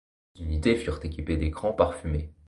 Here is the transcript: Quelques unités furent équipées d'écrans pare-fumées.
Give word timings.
Quelques 0.33 0.47
unités 0.47 0.75
furent 0.77 1.05
équipées 1.05 1.37
d'écrans 1.37 1.73
pare-fumées. 1.73 2.33